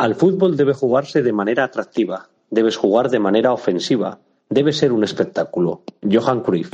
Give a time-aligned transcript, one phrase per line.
[0.00, 5.04] Al fútbol debe jugarse de manera atractiva, debes jugar de manera ofensiva, debe ser un
[5.04, 5.82] espectáculo.
[6.00, 6.72] Johan Cruyff.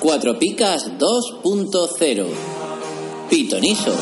[0.00, 2.26] Cuatro Picas 2.0
[3.30, 3.94] Pitoniso.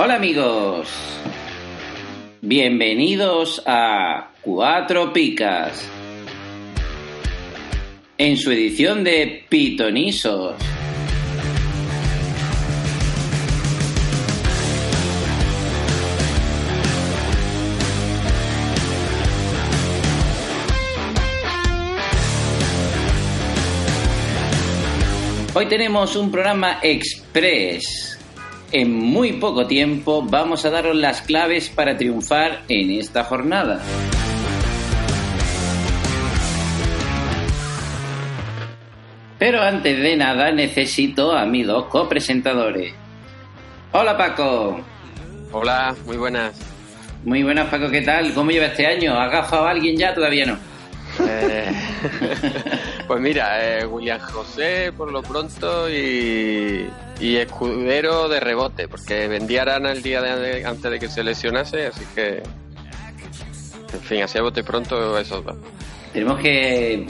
[0.00, 0.88] Hola amigos,
[2.40, 5.90] bienvenidos a Cuatro Picas.
[8.16, 10.54] En su edición de Pitonisos.
[25.54, 28.07] Hoy tenemos un programa express
[28.72, 33.80] en muy poco tiempo vamos a daros las claves para triunfar en esta jornada.
[39.38, 42.92] Pero antes de nada necesito a mis dos copresentadores.
[43.92, 44.80] Hola Paco.
[45.52, 46.58] Hola, muy buenas.
[47.24, 48.34] Muy buenas Paco, ¿qué tal?
[48.34, 49.14] ¿Cómo lleva este año?
[49.14, 50.14] ¿Ha gafado a alguien ya?
[50.14, 50.58] Todavía no.
[51.26, 51.72] Eh,
[53.08, 59.92] pues mira, eh, William José por lo pronto y, escudero de rebote, porque vendía Arana
[59.92, 62.42] el día de, antes de que se lesionase, así que.
[63.94, 65.56] En fin, así a bote pronto esos dos.
[66.12, 67.06] Tenemos que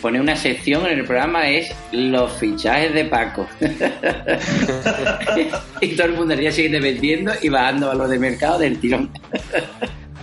[0.00, 3.46] poner una sección en el programa es los fichajes de Paco.
[5.80, 9.10] y todo el mundo día sigue vendiendo y bajando valor de mercado del tirón.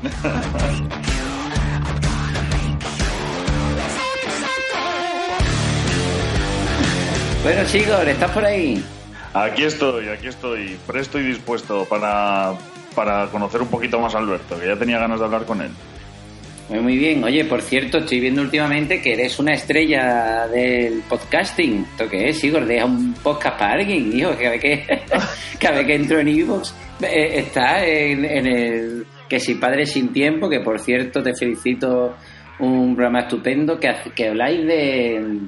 [7.44, 8.84] bueno, chicos, ¿estás por ahí?
[9.34, 12.54] Aquí estoy, aquí estoy, presto y dispuesto para,
[12.96, 15.72] para conocer un poquito más a Alberto, que ya tenía ganas de hablar con él.
[16.70, 17.22] Muy, bien.
[17.24, 21.86] Oye, por cierto, estoy viendo últimamente que eres una estrella del podcasting.
[21.92, 22.66] ¿Esto qué es, Igor?
[22.66, 24.30] Deja un podcast para alguien, hijo.
[24.38, 29.86] Cada vez que, vez que entro en Evox eh, está en, el Que si Padre
[29.86, 32.16] Sin Tiempo, que por cierto te felicito,
[32.60, 35.40] un programa estupendo, que, que habláis de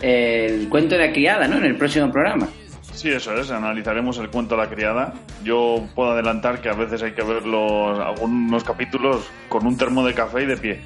[0.00, 1.58] el cuento de la criada, ¿no?
[1.58, 2.48] En el próximo programa.
[2.92, 5.14] Sí, eso es, analizaremos el cuento de la criada.
[5.42, 10.04] Yo puedo adelantar que a veces hay que ver los, algunos capítulos con un termo
[10.04, 10.82] de café y de pie.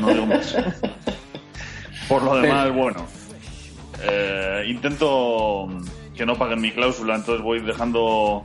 [0.00, 0.56] No digo más.
[2.08, 3.06] Por lo demás, bueno.
[4.02, 5.68] Eh, intento
[6.16, 8.44] que no paguen mi cláusula, entonces voy dejando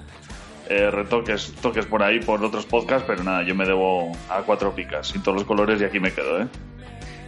[0.70, 4.74] eh, retoques, toques por ahí por otros podcasts, pero nada, yo me debo a cuatro
[4.74, 6.48] picas, sin todos los colores y aquí me quedo, ¿eh?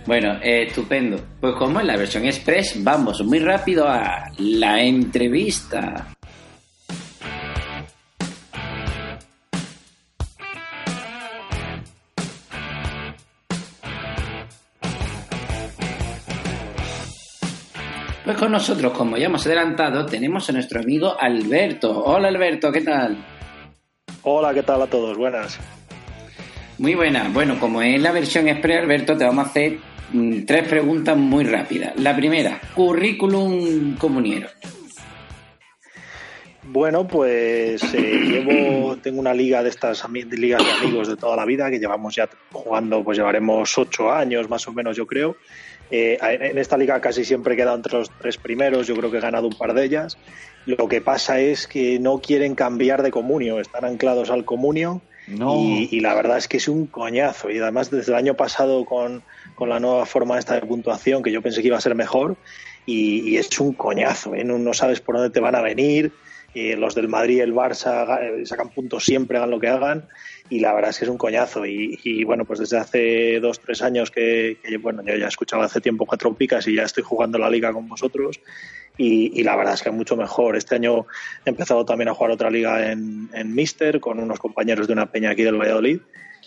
[0.08, 1.20] Bueno, estupendo.
[1.42, 6.08] Pues como en la versión express, vamos muy rápido a la entrevista.
[18.24, 22.02] Pues con nosotros, como ya hemos adelantado, tenemos a nuestro amigo Alberto.
[22.06, 23.18] Hola Alberto, ¿qué tal?
[24.24, 25.18] Hola, ¿qué tal a todos?
[25.18, 25.60] Buenas.
[26.78, 27.28] Muy buena.
[27.34, 29.80] Bueno, como es la versión express, Alberto, te vamos a hacer
[30.46, 31.94] tres preguntas muy rápidas.
[31.98, 34.48] La primera, currículum comuniero.
[36.70, 41.46] Bueno, pues eh, llevo, tengo una liga de estas ligas de amigos de toda la
[41.46, 45.38] vida que llevamos ya jugando, pues llevaremos ocho años más o menos, yo creo.
[45.90, 49.18] Eh, en esta liga casi siempre he quedado entre los tres primeros, yo creo que
[49.18, 50.18] he ganado un par de ellas.
[50.66, 55.88] Lo que pasa es que no quieren cambiar de comunio, están anclados al comunio y,
[55.90, 57.50] y, la verdad es que es un coñazo.
[57.50, 59.24] Y además desde el año pasado con,
[59.58, 62.38] con la nueva forma esta de puntuación, que yo pensé que iba a ser mejor,
[62.86, 64.44] y, es un coñazo, ¿eh?
[64.44, 66.12] no, sabes por dónde te van a venir,
[66.78, 70.08] los del Madrid y el Barça eh, sacan puntos siempre, hagan lo que hagan,
[70.50, 71.66] y la verdad es que es un coñazo.
[71.66, 75.82] Y, bueno, pues desde hace dos, tres años que, bueno, yo ya he escuchado hace
[75.82, 78.40] tiempo cuatro picas y ya estoy jugando la liga con vosotros,
[78.96, 80.56] y, la verdad es que mucho mejor.
[80.56, 81.08] Este año
[81.46, 85.08] he empezado también a jugar otra liga en, en Mister con unos compañeros de una
[85.08, 86.00] peña aquí del Valladolid.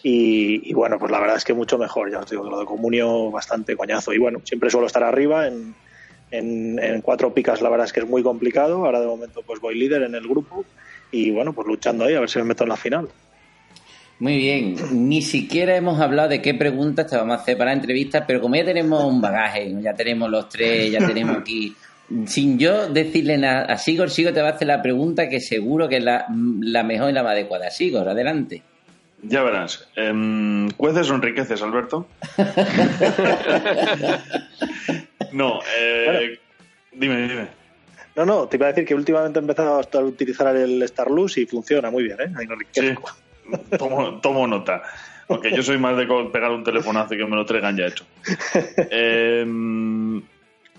[0.02, 2.10] Y, bueno, pues la verdad es que mucho mejor.
[2.10, 4.12] Ya os digo que lo de Comunio bastante coñazo.
[4.12, 5.74] Y bueno, siempre suelo estar arriba en,
[6.30, 7.60] en, cuatro picas.
[7.60, 8.84] La verdad es que es muy complicado.
[8.86, 10.64] Ahora de momento pues voy líder en el grupo
[11.10, 13.08] y bueno, pues luchando ahí a ver si me meto en la final.
[14.20, 14.76] Muy bien,
[15.08, 18.42] ni siquiera hemos hablado de qué preguntas te vamos a hacer para la entrevista, pero
[18.42, 21.74] como ya tenemos un bagaje, ya tenemos los tres, ya tenemos aquí
[22.26, 25.88] sin yo decirle nada a Sigor, Sigor te va a hacer la pregunta que seguro
[25.88, 26.26] que es la,
[26.82, 27.70] mejor y la más adecuada.
[27.70, 28.62] Sigor, adelante.
[29.22, 29.88] Ya verás.
[29.96, 32.06] Eh, ¿Cueces o enriqueces, Alberto?
[35.32, 36.38] no, eh,
[36.92, 37.48] dime, dime.
[38.16, 41.46] No, no, te iba a decir que últimamente he empezado a utilizar el Starlux y
[41.46, 42.32] funciona muy bien, ¿eh?
[42.36, 42.94] Ahí no sí,
[43.78, 44.82] tomo, tomo nota.
[45.26, 48.04] Porque yo soy más de pegar un telefonazo y que me lo traigan ya hecho.
[48.90, 49.46] Eh,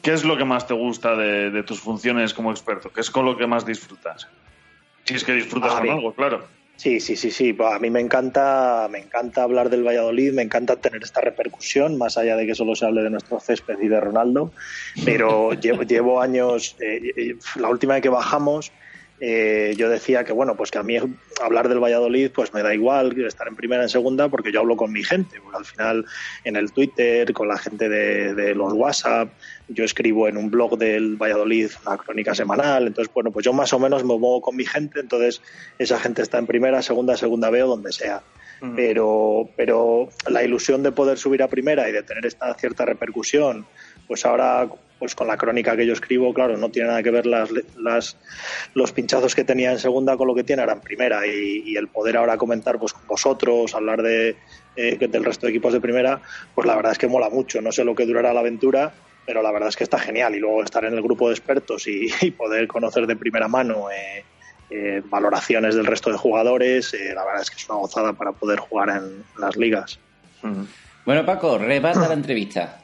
[0.01, 2.91] ¿Qué es lo que más te gusta de, tus funciones como experto?
[2.91, 4.27] ¿Qué es con lo que más disfrutas?
[5.05, 6.45] Si es que disfrutas con algo, claro.
[6.81, 7.55] Sí, sí, sí, sí.
[7.63, 12.17] A mí me encanta, me encanta hablar del Valladolid, me encanta tener esta repercusión, más
[12.17, 14.51] allá de que solo se hable de nuestro césped y de Ronaldo.
[15.05, 18.71] Pero llevo, llevo años, eh, la última vez que bajamos,
[19.19, 20.97] eh, yo decía que bueno, pues que a mí
[21.41, 24.75] hablar del Valladolid pues me da igual estar en primera, en segunda, porque yo hablo
[24.75, 26.05] con mi gente, porque al final
[26.43, 29.29] en el Twitter, con la gente de, los WhatsApp,
[29.67, 33.71] yo escribo en un blog del Valladolid una crónica semanal, entonces bueno, pues yo más
[33.73, 35.41] o menos me muevo con mi gente, entonces
[35.77, 38.21] esa gente está en primera, segunda, segunda B o donde sea.
[38.75, 43.65] Pero, pero la ilusión de poder subir a primera y de tener esta cierta repercusión,
[44.07, 44.69] pues ahora
[45.01, 48.17] pues con la crónica que yo escribo, claro, no tiene nada que ver las, las,
[48.75, 51.87] los pinchazos que tenía en segunda con lo que tiene ahora en primera y, el
[51.87, 54.35] poder ahora comentar pues con vosotros, hablar de,
[54.75, 56.21] eh, del resto de equipos de primera,
[56.53, 57.63] pues la verdad es que mola mucho.
[57.63, 58.93] No sé lo que durará la aventura,
[59.25, 61.87] pero la verdad es que está genial y luego estar en el grupo de expertos
[61.87, 64.23] y, poder conocer de primera mano eh,
[64.69, 68.59] eh, valoraciones del resto de jugadores, la verdad es que es una gozada para poder
[68.59, 69.97] jugar en las ligas.
[71.05, 72.81] Bueno, Paco, rebata la entrevista.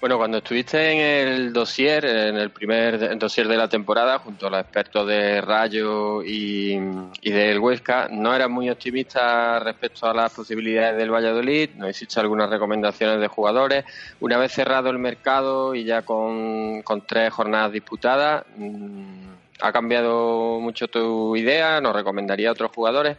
[0.00, 4.50] Bueno, cuando estuviste en el dossier, en el primer dossier de la temporada, junto a
[4.50, 6.78] los expertos de Rayo y,
[7.22, 12.48] del Huesca, no eras muy optimista respecto a las posibilidades del Valladolid, no hiciste algunas
[12.48, 13.84] recomendaciones de jugadores.
[14.20, 19.28] Una vez cerrado el mercado y ya con, tres jornadas disputadas, mm,
[19.60, 21.78] ¿ha cambiado mucho tu idea?
[21.82, 23.18] ¿Nos recomendaría otros jugadores?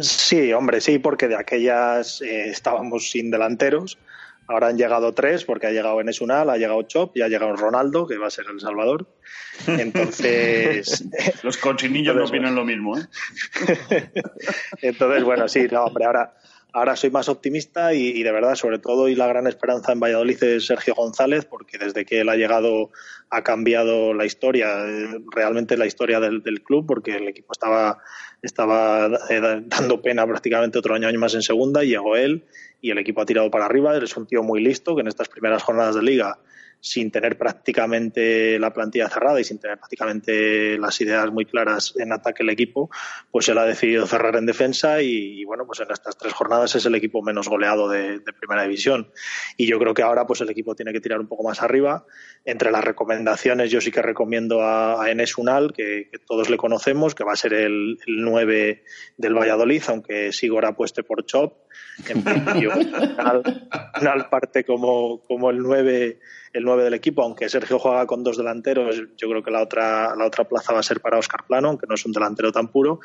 [0.00, 3.98] Sí, hombre, sí, porque de aquellas eh, estábamos sin delanteros
[4.48, 7.54] Ahora han llegado tres, porque ha llegado Enes Unal, ha llegado Chop y ha llegado
[7.54, 9.06] Ronaldo, que va a ser El Salvador.
[9.66, 11.04] Entonces.
[11.42, 13.06] Los cochinillos no opinan lo mismo, ¿eh?
[14.82, 16.34] Entonces, bueno, sí, no, hombre, ahora,
[16.72, 20.42] ahora soy más optimista y, de verdad, sobre todo, y la gran esperanza en Valladolid
[20.42, 22.90] es Sergio González, porque desde que él ha llegado
[23.30, 27.98] ha cambiado la historia, eh, realmente la historia del, del club, porque el equipo estaba,
[28.42, 32.44] estaba eh, dando pena prácticamente otro año, año más en segunda y llegó él
[32.80, 33.94] y el equipo ha tirado para arriba.
[33.96, 36.38] Él es un tío muy listo que en estas primeras jornadas de liga,
[36.80, 42.12] sin tener prácticamente la plantilla cerrada y sin tener prácticamente las ideas muy claras en
[42.12, 42.90] ataque el equipo,
[43.30, 46.86] pues él ha decidido cerrar en defensa y, bueno, pues en estas tres jornadas es
[46.86, 49.10] el equipo menos goleado de, primera división.
[49.56, 52.06] Y yo creo que ahora pues el equipo tiene que tirar un poco más arriba.
[52.44, 57.24] Entre las recomendaciones yo sí que recomiendo a, Enes Unal, que, todos le conocemos, que
[57.24, 58.84] va a ser el, el 9
[59.16, 61.68] del Valladolid, aunque Sigor apueste por Chop
[62.08, 62.72] en principio
[64.00, 66.18] Unal, parte como, como el 9
[66.52, 70.14] el 9 del equipo, aunque Sergio juega con dos delanteros, yo creo que la otra,
[70.16, 72.68] la otra plaza va a ser para Oscar Plano, aunque no es un delantero tan
[72.68, 73.00] puro.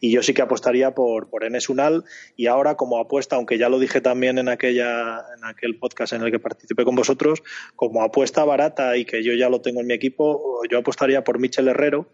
[0.00, 2.04] Y yo sí que apostaría por, por Enes Unal.
[2.36, 6.22] Y ahora, como apuesta, aunque ya lo dije también en, aquella, en aquel podcast en
[6.22, 7.42] el que participé con vosotros,
[7.76, 11.38] como apuesta barata y que yo ya lo tengo en mi equipo, yo apostaría por
[11.38, 12.08] Michel Herrero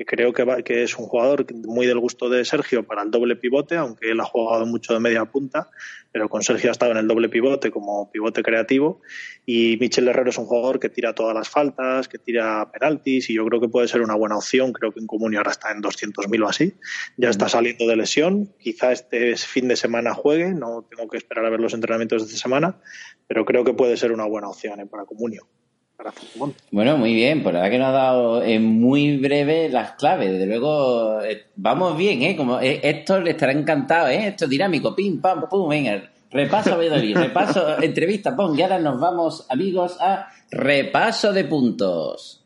[0.00, 3.10] que creo que, va, que es un jugador muy del gusto de Sergio para el
[3.10, 5.68] doble pivote, aunque él ha jugado mucho de media punta,
[6.10, 9.02] pero con Sergio ha estado en el doble pivote como pivote creativo.
[9.44, 13.34] Y Michel Herrero es un jugador que tira todas las faltas, que tira penaltis, y
[13.34, 14.72] yo creo que puede ser una buena opción.
[14.72, 16.72] Creo que en Comunio ahora está en 200.000 o así.
[17.18, 18.54] Ya está saliendo de lesión.
[18.58, 22.28] Quizá este fin de semana juegue, no tengo que esperar a ver los entrenamientos de
[22.28, 22.80] esta semana,
[23.28, 25.46] pero creo que puede ser una buena opción eh, para Comunio.
[26.70, 30.30] Bueno, muy bien, por la verdad que nos ha dado en muy breve las claves.
[30.32, 32.36] Desde luego, eh, vamos bien, ¿eh?
[32.36, 34.28] Como eh, esto le estará encantado, ¿eh?
[34.28, 36.10] Esto es dinámico, pim, pam, pum, venga.
[36.30, 42.44] Repaso Valladolid, repaso, entrevista, pon, y ahora nos vamos, amigos, a repaso de puntos.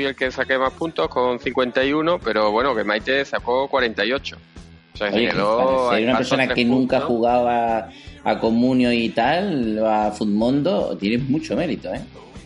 [0.00, 4.36] Fui el que saqué más puntos con 51, pero bueno, que Maite sacó 48.
[4.94, 7.90] O sea, Oye, quedó si hay una persona que nunca jugaba
[8.24, 12.00] a Comunio y tal, a Futmundo, tienes mucho mérito, ¿eh?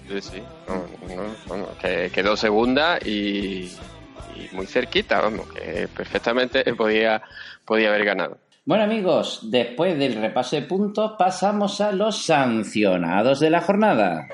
[0.09, 0.43] Sí, sí.
[0.69, 3.71] No, no, vamos, que quedó segunda y,
[4.35, 7.23] y muy cerquita, vamos, que perfectamente podía,
[7.65, 8.39] podía haber ganado.
[8.65, 14.27] Bueno amigos, después del repaso de puntos pasamos a los sancionados de la jornada.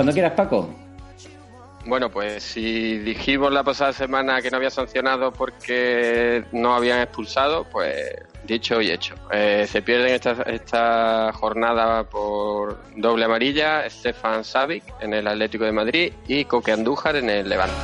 [0.00, 0.74] Cuando quieras Paco.
[1.84, 7.64] Bueno, pues si dijimos la pasada semana que no había sancionado porque no habían expulsado,
[7.64, 8.14] pues
[8.46, 9.14] dicho y hecho.
[9.30, 15.72] Eh, se pierden esta, esta jornada por doble amarilla Stefan Savic en el Atlético de
[15.72, 17.74] Madrid y Coque Andújar en el Levante.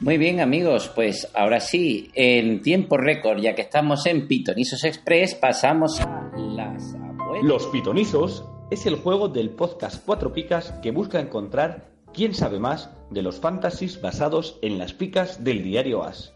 [0.00, 5.36] Muy bien amigos, pues ahora sí, en tiempo récord, ya que estamos en Pitonisos Express,
[5.36, 6.96] pasamos a las
[7.40, 12.90] Los Pitonizos es el juego del podcast Cuatro Picas que busca encontrar quién sabe más
[13.10, 16.34] de los fantasies basados en las picas del diario As.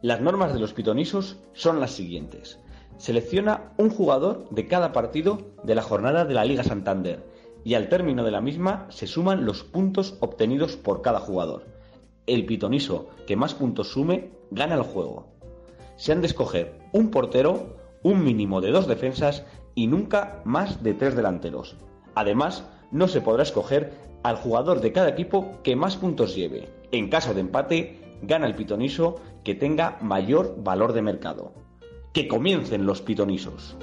[0.00, 2.58] Las normas de los Pitonizos son las siguientes.
[2.96, 7.24] Selecciona un jugador de cada partido de la jornada de la Liga Santander
[7.62, 11.66] y al término de la misma se suman los puntos obtenidos por cada jugador.
[12.26, 15.28] El pitoniso que más puntos sume gana el juego.
[15.96, 19.44] Se han de escoger un portero, un mínimo de dos defensas
[19.74, 21.76] y nunca más de tres delanteros.
[22.14, 23.92] Además, no se podrá escoger
[24.22, 26.68] al jugador de cada equipo que más puntos lleve.
[26.92, 31.52] En caso de empate, gana el pitoniso que tenga mayor valor de mercado.
[32.12, 33.76] Que comiencen los pitonisos.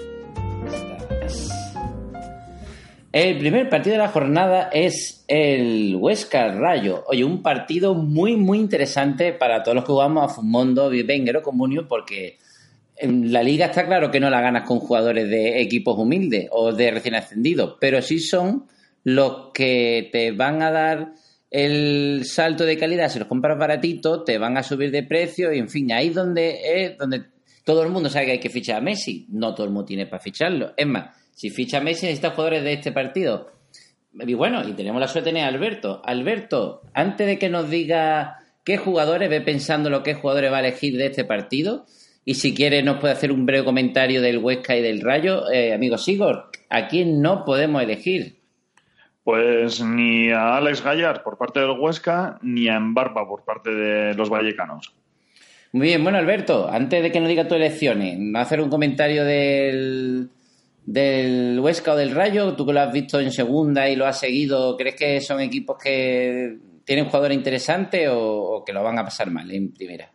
[3.11, 7.03] El primer partido de la jornada es el Huesca Rayo.
[7.07, 11.87] Oye, un partido muy, muy interesante para todos los que jugamos a Fumondo, Venguero, Comunio,
[11.87, 12.37] porque
[13.01, 16.91] la liga está claro que no la ganas con jugadores de equipos humildes o de
[16.91, 18.67] recién ascendidos, pero sí son
[19.03, 21.13] los que te van a dar
[21.49, 23.09] el salto de calidad.
[23.09, 26.15] Si los compras baratitos, te van a subir de precio y, en fin, ahí es
[26.15, 27.23] donde es donde
[27.63, 29.27] todo el mundo sabe que hay que fichar a Messi.
[29.29, 30.73] No todo el mundo tiene para ficharlo.
[30.75, 33.51] Es más, si ficha a Messi necesita jugadores de este partido.
[34.13, 36.01] Y bueno, y tenemos la suerte de tener a Alberto.
[36.03, 40.61] Alberto, antes de que nos diga qué jugadores, ve pensando lo que jugadores va a
[40.61, 41.85] elegir de este partido.
[42.29, 45.49] Y si quiere nos puede hacer un breve comentario del Huesca y del Rayo.
[45.51, 48.35] Eh, amigo Sigor, ¿a quién no podemos elegir?
[49.23, 54.13] Pues ni a Alex Gallar por parte del Huesca, ni a Embarba por parte de
[54.13, 54.93] los vallecanos.
[55.71, 58.69] Muy bien, bueno Alberto, antes de que nos diga tus elecciones, ¿va a hacer un
[58.69, 60.29] comentario del,
[60.85, 62.55] del Huesca o del Rayo?
[62.55, 65.79] Tú que lo has visto en segunda y lo has seguido, ¿crees que son equipos
[65.81, 70.11] que tienen jugadores interesantes o, o que lo van a pasar mal en primera?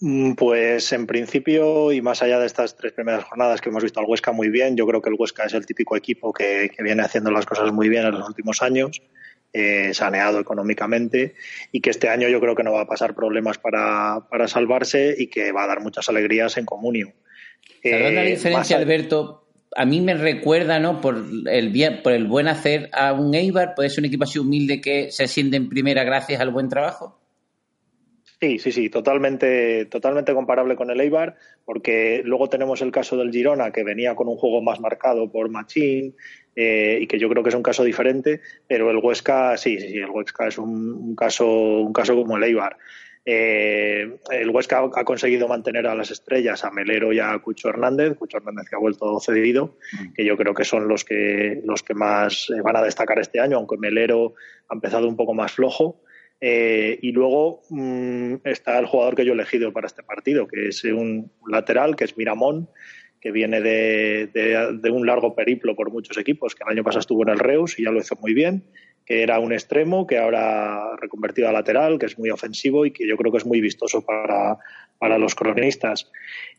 [0.00, 3.98] Mm, Pues en principio, y más allá de estas tres primeras jornadas que hemos visto
[4.00, 6.82] al Huesca muy bien, yo creo que el Huesca es el típico equipo que, que
[6.82, 9.00] viene haciendo las cosas muy bien en los últimos años,
[9.52, 11.34] eh, saneado económicamente,
[11.72, 15.14] y que este año yo creo que no va a pasar problemas para, para salvarse
[15.16, 17.14] y que va a dar muchas alegrías en comunio.
[17.82, 19.44] ¿Sabes la Eh, diferencia, Alberto?
[19.74, 21.00] A mí me recuerda, ¿no?
[21.00, 24.38] Por el bien, por el buen hacer a un Eibar, puede ser un equipo así
[24.38, 27.18] humilde que se siente en primera gracias al buen trabajo.
[28.38, 33.32] Sí, sí, sí, totalmente, totalmente comparable con el Eibar, porque luego tenemos el caso del
[33.32, 36.14] Girona, que venía con un juego más marcado por Machín,
[36.54, 39.88] eh, y que yo creo que es un caso diferente, pero el Huesca, sí, sí,
[39.88, 42.76] sí, el Huesca es un, un caso, un caso como el Eibar.
[43.28, 48.16] Eh, el Huesca ha conseguido mantener a las estrellas, a Melero y a Cucho Hernández,
[48.16, 49.78] Cucho Hernández que ha vuelto cedido,
[50.14, 53.40] que yo creo que son los que, los que más eh, van a destacar este
[53.40, 54.34] año, aunque Melero
[54.68, 56.02] ha empezado un poco más flojo.
[56.40, 60.68] Eh, y luego mm, está el jugador que yo he elegido para este partido, que
[60.68, 62.68] es un lateral, que es Miramón,
[63.20, 67.00] que viene de, de- de un largo periplo por muchos equipos, que el año pasado
[67.00, 68.64] estuvo en el Reus y ya lo hizo muy bien,
[69.06, 72.90] que era un extremo, que ahora ha reconvertido a lateral, que es muy ofensivo y
[72.90, 74.58] que yo creo que es muy vistoso para,
[74.98, 76.10] para los cronistas.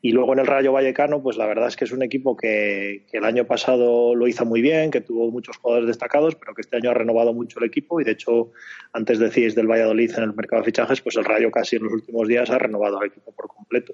[0.01, 3.05] Y luego en el Rayo Vallecano, pues la verdad es que es un equipo que,
[3.11, 6.61] que el año pasado lo hizo muy bien, que tuvo muchos jugadores destacados, pero que
[6.61, 8.51] este año ha renovado mucho el equipo y de hecho,
[8.93, 11.93] antes decíais del Valladolid en el mercado de fichajes, pues el Rayo casi en los
[11.93, 13.93] últimos días ha renovado el equipo por completo.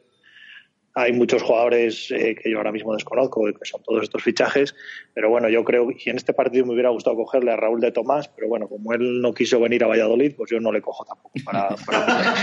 [0.96, 4.76] Hay muchos jugadores eh, que yo ahora mismo desconozco, que son todos estos fichajes,
[5.14, 7.92] pero bueno, yo creo, y en este partido me hubiera gustado cogerle a Raúl de
[7.92, 11.04] Tomás, pero bueno, como él no quiso venir a Valladolid, pues yo no le cojo
[11.04, 11.70] tampoco para...
[11.86, 12.36] para...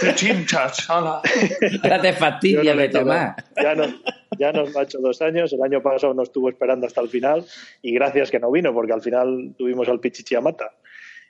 [0.00, 0.88] ¡Qué chinchas!
[0.88, 1.20] ¡Hala!
[1.82, 3.36] Ahora te fastidia de tomar.
[3.62, 3.84] Ya no,
[4.38, 5.52] ya nos ha hecho dos años.
[5.52, 7.44] El año pasado nos estuvo esperando hasta el final
[7.82, 10.72] y gracias que no vino, porque al final tuvimos al Pichichi Amata.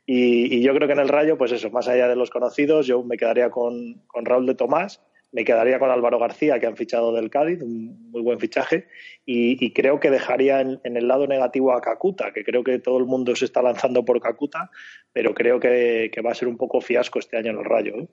[0.07, 2.87] Y, y yo creo que en el Rayo, pues eso, más allá de los conocidos,
[2.87, 5.01] yo me quedaría con, con Raúl de Tomás,
[5.33, 8.89] me quedaría con Álvaro García, que han fichado del Cádiz, un muy buen fichaje,
[9.25, 12.79] y, y creo que dejaría en, en, el lado negativo a Cacuta, que creo que
[12.79, 14.71] todo el mundo se está lanzando por Cacuta,
[15.13, 17.97] pero creo que, que va a ser un poco fiasco este año en el Rayo.
[17.97, 18.09] ¿eh?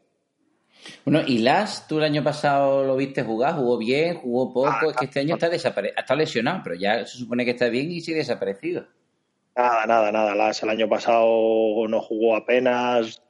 [1.04, 4.88] Bueno, y Las, tú el año pasado lo viste jugar, jugó bien, jugó poco, ah,
[4.90, 7.92] es que este año está, desapare está lesionado, pero ya se supone que está bien
[7.92, 8.88] y sigue desaparecido.
[9.56, 10.36] Nada, nada, nada.
[10.36, 13.22] Las el año pasado no jugó apenas.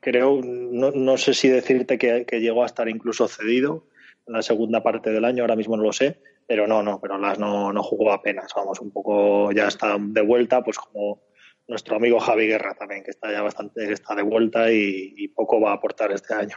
[0.00, 3.86] Creo, no, no sé si decirte que, que, llegó a estar incluso cedido
[4.26, 7.18] en la segunda parte del año, ahora mismo no lo sé, pero no, no, pero
[7.18, 8.52] Las no, no jugó apenas.
[8.54, 11.22] Vamos, un poco ya está de vuelta, pues como
[11.68, 15.60] nuestro amigo Javi Guerra también, que está ya bastante, está de vuelta y, y poco
[15.60, 16.56] va a aportar este año.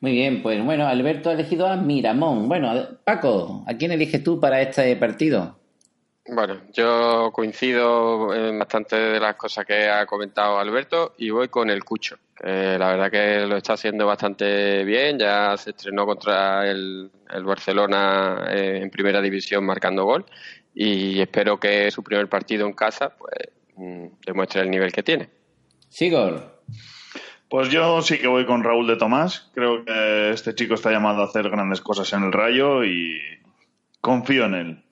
[0.00, 2.46] Muy bien, pues bueno, Alberto ha elegido a Miramón.
[2.48, 5.58] Bueno, Paco, ¿a quién eliges tú para este partido?
[6.26, 11.68] Bueno, yo coincido en bastante de las cosas que ha comentado Alberto y voy con
[11.68, 16.70] el Cucho, que la verdad que lo está haciendo bastante bien, ya se estrenó contra
[16.70, 20.24] el, el Barcelona en primera división marcando gol
[20.74, 23.50] y espero que su primer partido en casa pues
[24.24, 25.28] demuestre el nivel que tiene.
[25.90, 26.62] Sigor.
[27.48, 29.50] Pues yo sí que voy con Raúl de Tomás.
[29.54, 33.20] Creo que este chico está llamado a hacer grandes cosas en el Rayo y
[34.00, 34.83] confío en él.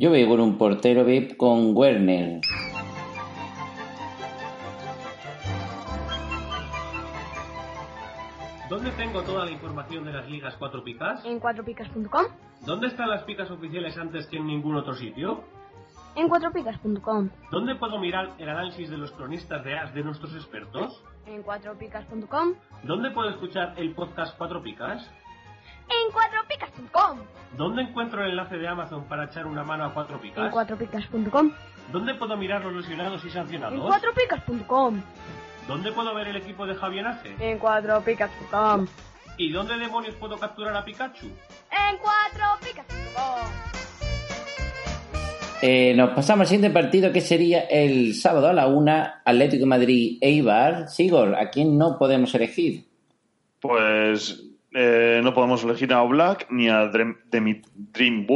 [0.00, 2.40] Yo voy con un portero VIP con Werner.
[8.70, 11.22] ¿Dónde tengo toda la información de las ligas 4 picas?
[11.26, 12.24] En 4picas.com.
[12.64, 15.44] ¿Dónde están las picas oficiales antes que en ningún otro sitio?
[16.16, 17.28] En 4picas.com.
[17.50, 21.04] ¿Dónde puedo mirar el análisis de los cronistas de AS de nuestros expertos?
[21.26, 22.54] En 4picas.com.
[22.84, 25.06] ¿Dónde puedo escuchar el podcast 4 picas?
[25.90, 27.18] En 4picas.com.
[27.56, 30.46] ¿Dónde encuentro el enlace de Amazon para echar una mano a 4 picas?
[30.46, 31.52] En 4picas.com.
[31.92, 33.74] ¿Dónde puedo mirar los lesionados y sancionados?
[33.74, 35.02] En 4picas.com.
[35.66, 37.34] ¿Dónde puedo ver el equipo de Javier Ace?
[37.38, 38.86] En 4picas.com.
[39.36, 41.26] ¿Y dónde demonios puedo capturar a Pikachu?
[41.26, 43.70] En 4picas.com.
[45.62, 49.66] Eh, nos pasamos al siguiente partido que sería el sábado a la una, Atlético de
[49.66, 50.88] Madrid Eibar.
[50.88, 52.86] Sigor, ¿a quién no podemos elegir?
[53.60, 57.56] Pues eh, no podemos elegir a Oblak ni a Dream, Dream,
[57.92, 58.26] Dream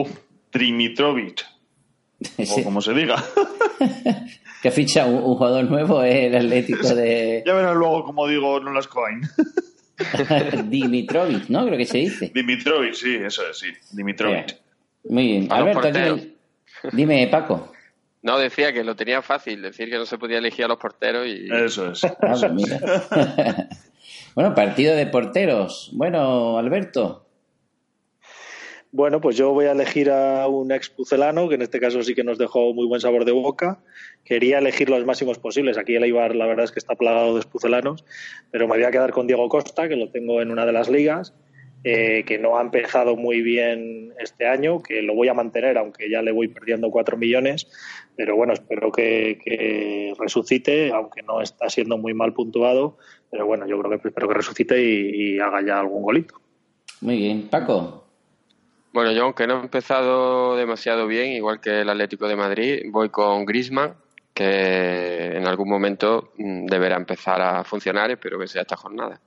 [0.52, 1.44] Dimitrovic,
[2.38, 3.22] o como se diga.
[4.62, 7.42] que ficha un, un, jugador nuevo el Atlético de...
[7.46, 9.20] ya verás luego como digo no las coin.
[10.64, 11.66] Dimitrovic, ¿no?
[11.66, 12.32] Creo que se dice.
[12.34, 13.68] Dimitrovic, sí, eso es, sí.
[13.92, 14.46] Dimitrovic.
[14.46, 14.58] Yeah.
[15.10, 15.52] Muy bien.
[15.52, 16.34] A Alberto, dime,
[16.92, 17.72] dime, Paco.
[18.22, 21.26] No, decía que lo tenía fácil, decir que no se podía elegir a los porteros
[21.26, 21.46] y...
[21.52, 22.04] Eso es.
[22.04, 22.80] Ah, pues mira.
[24.34, 25.90] Bueno, partido de porteros.
[25.92, 27.24] Bueno, Alberto.
[28.96, 32.14] Bueno, pues yo voy a elegir a un ex pucelano, que en este caso sí
[32.14, 33.80] que nos dejó muy buen sabor de boca.
[34.24, 35.78] Quería elegir los máximos posibles.
[35.78, 38.04] Aquí el Eibar, la verdad es que está plagado de pucelanos,
[38.52, 40.88] pero me voy a quedar con Diego Costa, que lo tengo en una de las
[40.88, 41.34] ligas,
[41.84, 46.10] eh, que no ha empezado muy bien este año, que lo voy a mantener, aunque
[46.10, 47.68] ya le voy perdiendo cuatro millones.
[48.16, 52.96] Pero bueno, espero que, que resucite, aunque no está siendo muy mal puntuado.
[53.30, 56.40] Pero bueno, yo creo que espero que resucite y, y haga ya algún golito.
[57.02, 57.48] Muy bien.
[57.48, 58.06] Paco.
[58.94, 63.10] Bueno, yo aunque no he empezado demasiado bien, igual que el Atlético de Madrid, voy
[63.10, 63.94] con Grisman,
[64.32, 69.20] que en algún momento deberá empezar a funcionar, espero que sea esta jornada.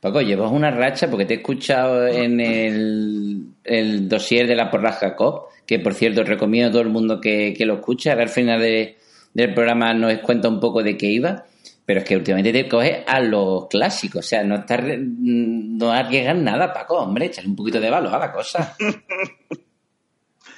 [0.00, 5.14] Paco, llevas una racha porque te he escuchado en el, el dossier de la Porraja
[5.14, 8.10] COP, que por cierto recomiendo a todo el mundo que, que lo escuche.
[8.10, 8.96] Ahora al final de,
[9.34, 11.44] del programa nos cuenta un poco de qué iba.
[11.84, 16.36] Pero es que últimamente te coges a los clásicos, o sea, no estás, no arriesgas
[16.36, 18.76] nada, Paco, hombre, échale un poquito de valor a la cosa.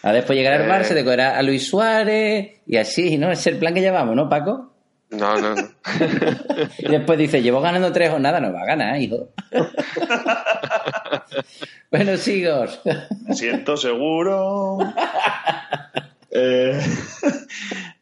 [0.02, 3.30] A después llegar al Barça, te cogerás a Luis Suárez y así, ¿no?
[3.30, 4.71] Es el plan que llevamos, ¿no, Paco?
[5.12, 5.68] No, no, no.
[6.78, 9.28] y después dice, llevo ganando tres jornadas, no va a ganar, hijo.
[11.90, 12.70] bueno, Sigor.
[13.26, 14.78] Me siento seguro.
[16.30, 16.80] eh,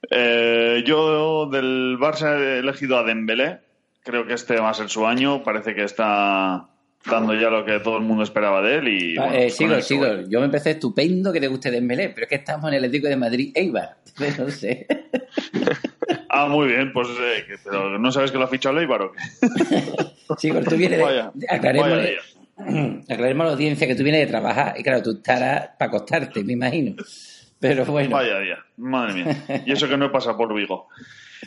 [0.09, 3.59] eh, yo del Barça he elegido a Dembélé.
[4.05, 5.42] Creo que este va a ser su año.
[5.42, 6.68] Parece que está
[7.05, 8.88] dando ya lo que todo el mundo esperaba de él.
[8.88, 10.07] Y, bueno, eh, sigo, sigo.
[10.07, 10.27] voy.
[10.29, 13.09] Yo me empecé estupendo que te guste Dembélé, pero es que estamos en el Atlético
[13.09, 13.96] de Madrid Eibar.
[14.38, 14.87] No sé.
[16.42, 19.12] Ah, muy bien, pues eh, pero ¿no sabes que lo ha fichado el Eibar o
[19.12, 19.18] qué?
[20.38, 21.05] Sigo, tú vienes de...
[21.05, 22.11] Vaya, aclaremos, vaya
[23.09, 26.44] aclaremos a la audiencia que tú vienes de trabajar y claro, tú estarás para acostarte,
[26.44, 26.94] me imagino.
[27.59, 28.11] Pero bueno.
[28.16, 29.62] Vaya día, madre mía.
[29.66, 30.88] Y eso que no he pasado por Vigo.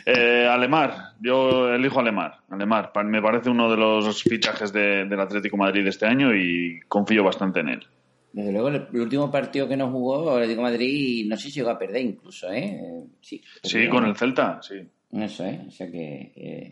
[0.06, 2.38] Eh, Alemar, yo elijo Alemar.
[2.50, 6.80] Alemar, me parece uno de los fichajes de- del Atlético Madrid de este año y
[6.88, 7.86] confío bastante en él.
[8.34, 11.52] Desde luego, el, el último partido que nos jugó, Atlético de Madrid, no sé si
[11.60, 13.04] llegó a perder incluso, ¿eh?
[13.20, 14.74] Sí, Sí, con el Celta, sí.
[15.12, 16.32] Eso es, o sea que...
[16.34, 16.70] eh,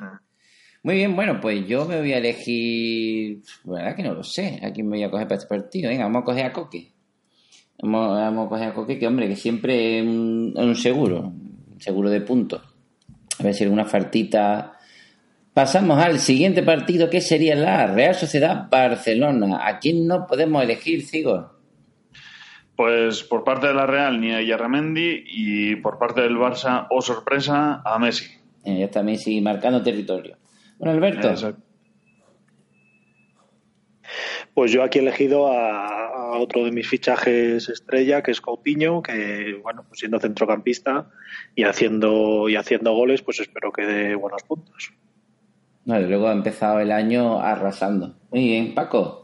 [0.83, 3.43] Muy bien, bueno, pues yo me voy a elegir...
[3.67, 5.89] La verdad que no lo sé, a quién me voy a coger para este partido.
[5.89, 6.89] Venga, vamos a coger a Coque.
[7.81, 12.11] Vamos, vamos a coger a Coque, que hombre, que siempre es un, seguro, un seguro
[12.11, 12.61] de puntos.
[13.39, 14.72] A ver si alguna fartita...
[15.55, 19.67] Pasamos al siguiente partido, que sería la Real Sociedad Barcelona.
[19.69, 21.51] ¿A quién no podemos elegir, Sigor?
[22.75, 27.03] Pues por parte de la Real, ni a Yarramendi y por parte del Barça, o
[27.03, 28.31] sorpresa, a Messi.
[28.65, 30.39] Eh, ya está Messi marcando territorio.
[30.79, 31.29] Bueno, Alberto.
[31.29, 31.63] Exacto.
[34.55, 39.03] Pues yo aquí he elegido a, a otro de mis fichajes estrella, que es Coutinho,
[39.03, 41.11] que bueno, pues siendo centrocampista
[41.55, 44.93] y haciendo y haciendo goles, pues espero que dé buenos puntos.
[45.85, 48.15] Vale, luego ha empezado el año arrasando.
[48.31, 49.23] Muy bien, Paco.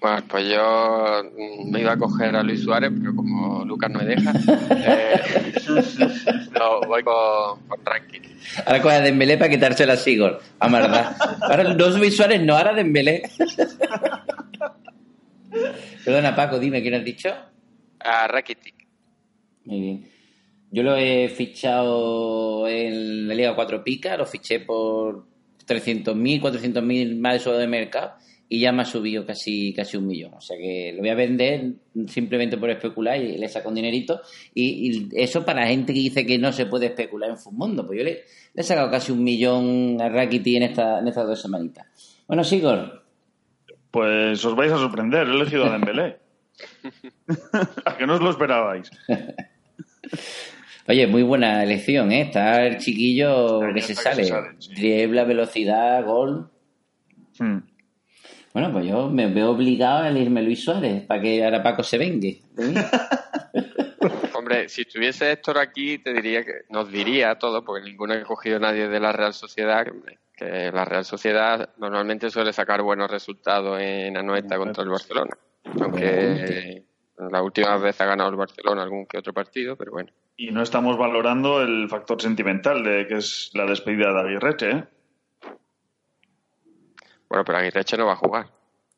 [0.00, 3.98] Bueno, pues yo mm, me iba a coger a Luis Suárez, pero como Lucas no
[3.98, 4.32] me deja,
[4.70, 5.52] eh,
[6.58, 7.80] no, voy con, con.
[8.64, 10.40] Ahora coge a Dembélé para quitarse la Sigor.
[10.58, 11.16] A verdad.
[11.42, 13.22] Ahora dos visuales no, ahora Dembélé.
[16.04, 17.34] Perdona, Paco, dime, ¿quién has dicho?
[17.98, 18.86] A Rakitic.
[19.64, 20.08] Muy bien.
[20.70, 25.26] Yo lo he fichado en la Liga 4 Pica, lo fiché por
[25.70, 28.14] 300.000, 400.000 más de de mercado
[28.52, 30.34] y ya me ha subido casi, casi un millón.
[30.34, 31.72] O sea que lo voy a vender
[32.08, 34.20] simplemente por especular y le saco un dinerito.
[34.52, 37.86] Y, y eso para gente que dice que no se puede especular en Fumondo.
[37.86, 41.28] Pues yo le, le he sacado casi un millón a Rakiti en, esta, en estas
[41.28, 41.86] dos semanitas.
[42.26, 43.04] Bueno, Sigor,
[43.92, 46.18] Pues os vais a sorprender, he elegido a Dembélé.
[47.84, 48.90] ¿A que no os lo esperabais?
[50.90, 52.22] Oye, muy buena elección, ¿eh?
[52.22, 54.24] Está el chiquillo que se que sale.
[54.24, 54.74] se sale, sí.
[54.74, 56.50] Driebla, velocidad, gol.
[57.38, 57.58] Hmm.
[58.52, 61.96] Bueno, pues yo me veo obligado a elegirme Luis Suárez para que ahora Paco se
[61.96, 62.42] vengue.
[64.34, 68.58] Hombre, si estuviese Héctor aquí, te diría que nos diría todo, porque ninguno ha cogido
[68.58, 69.86] nadie de la Real Sociedad,
[70.36, 75.38] que, la Real Sociedad normalmente suele sacar buenos resultados en Anoeta contra el Barcelona.
[75.80, 76.82] Aunque
[77.30, 80.10] la última vez ha ganado el Barcelona algún que otro partido, pero bueno.
[80.42, 84.84] Y no estamos valorando el factor sentimental de que es la despedida de Aguirreche, ¿eh?
[87.28, 88.46] Bueno, pero Aguirreche no va a jugar.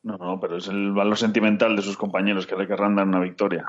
[0.03, 3.19] No, no, pero es el valor sentimental de sus compañeros que le querrán dar una
[3.19, 3.65] victoria.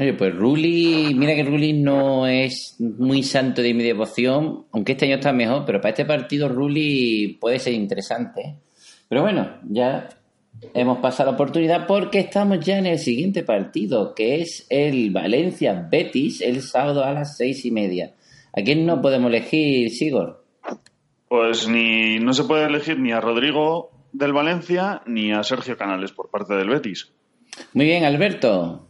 [0.00, 5.06] Oye, pues Rulli, mira que Rulli no es muy santo de mi devoción, aunque este
[5.06, 8.40] año está mejor, pero para este partido Rulli puede ser interesante.
[8.40, 8.56] ¿eh?
[9.08, 10.08] Pero bueno, ya
[10.74, 15.86] hemos pasado la oportunidad porque estamos ya en el siguiente partido, que es el Valencia
[15.90, 18.14] Betis, el sábado a las seis y media.
[18.56, 20.44] ¿A quién no podemos elegir, Sigor?
[21.28, 26.10] Pues ni no se puede elegir ni a Rodrigo del Valencia ni a Sergio Canales
[26.12, 27.12] por parte del Betis.
[27.72, 28.86] Muy bien, Alberto.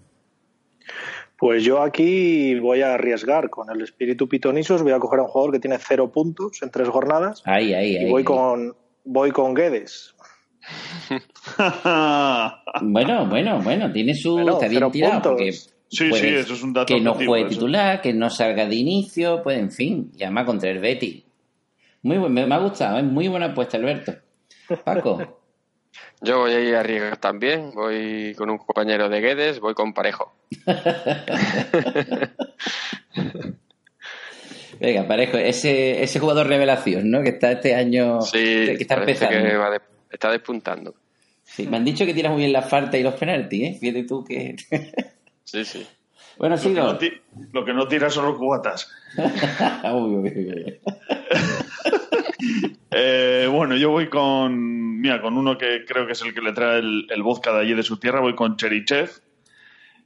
[1.39, 5.29] Pues yo aquí voy a arriesgar con el espíritu pitonisos, voy a coger a un
[5.29, 8.07] jugador que tiene cero puntos en tres jornadas Ahí, ahí, ahí.
[8.07, 8.25] y voy ahí.
[8.25, 10.15] con voy con Guedes.
[12.83, 14.33] Bueno, bueno, bueno, tiene su.
[14.35, 15.53] Bueno, está bien tirado porque.
[15.53, 17.49] Sí, puede- sí, eso es un dato Que no juegue eso.
[17.49, 21.25] titular, que no salga de inicio, pues en fin, llama contra el Betty.
[22.03, 24.15] Muy buen, me, me ha gustado, es muy buena apuesta, Alberto.
[24.85, 25.39] Paco,
[26.23, 29.93] Yo voy a ir a arriesgar también, voy con un compañero de Guedes, voy con
[29.93, 30.33] Parejo.
[34.81, 37.23] venga, parejo, ese, ese jugador revelación, ¿no?
[37.23, 39.37] Que está este año, Sí, que está empezando.
[39.49, 40.95] que va de- está despuntando.
[41.45, 43.77] Sí, me han dicho que tiras muy bien la falta y los penaltis, ¿eh?
[43.81, 44.57] Fíjate tú que...
[45.45, 45.87] Sí, sí.
[46.39, 46.99] bueno, Lo que, no
[47.53, 48.89] lo que no tira son los cubatas.
[49.17, 50.81] Uy, uy, uy, uy.
[52.93, 56.53] Eh, bueno, yo voy con, mira, con uno que creo que es el que le
[56.53, 59.11] trae el, el vodka de allí de su tierra, voy con Cherichev.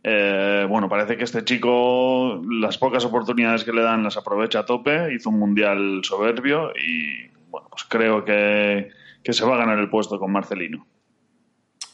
[0.06, 4.66] Eh, bueno, parece que este chico las pocas oportunidades que le dan las aprovecha a
[4.66, 8.90] tope, hizo un mundial soberbio y bueno, pues creo que,
[9.24, 10.87] que se va a ganar el puesto con Marcelino.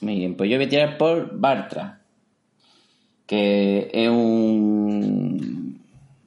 [0.03, 2.01] Muy bien, pues yo voy a tirar por Bartra,
[3.27, 5.81] que es un,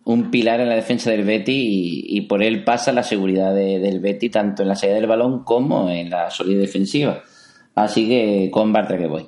[0.06, 4.00] un pilar en la defensa del Betty y, por él pasa la seguridad de- del
[4.00, 7.22] Betty tanto en la salida del balón como en la solidez defensiva.
[7.76, 9.28] Así que con Bartra que voy.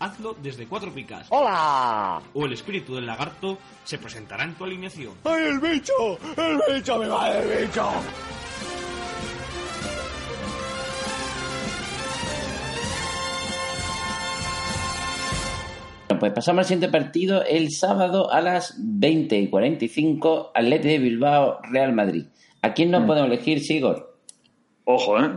[0.00, 1.26] hazlo desde Cuatro Picas.
[1.30, 2.20] ¡Hola!
[2.34, 5.12] O el espíritu del lagarto se presentará en tu alineación.
[5.24, 5.92] ¡Ay, el bicho!
[6.36, 7.88] ¡El bicho me va el bicho!
[16.08, 20.98] Bueno, pues pasamos al siguiente partido el sábado a las 20 y 45, Atleti de
[20.98, 22.26] Bilbao, Real Madrid.
[22.62, 24.18] ¿A quién no podemos elegir, Sigor?
[24.84, 25.30] Ojo, ¿eh?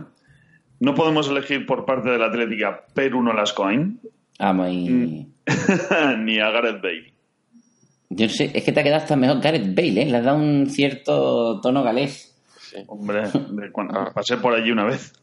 [0.80, 4.00] No podemos elegir por parte de la Atlética Peruno Lascoin
[4.38, 5.28] Ah, muy...
[6.18, 7.12] ni a Gareth Bale.
[8.10, 10.06] Yo no sé, es que te ha quedado hasta mejor Gareth Bale, ¿eh?
[10.06, 12.30] Le has dado un cierto tono galés.
[12.88, 15.12] Hombre, de cuando pasé por allí una vez.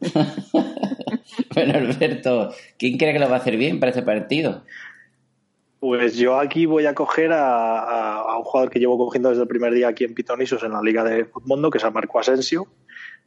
[1.54, 4.64] Bueno, Alberto, ¿quién cree que lo va a hacer bien para ese partido?
[5.80, 9.42] Pues yo aquí voy a coger a, a- a un jugador que llevo cogiendo desde
[9.42, 12.18] el primer día aquí en Pitonisos en la Liga de Futmundo, que es a Marco
[12.20, 12.66] Asensio,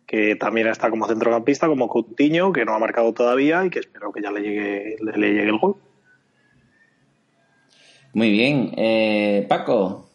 [0.06, 4.12] que también está como centrocampista, como Coutinho, que no ha marcado todavía y que espero
[4.12, 5.76] que ya le llegue, le, le llegue el gol.
[8.13, 8.72] Muy bien.
[8.78, 10.10] Eh, Paco,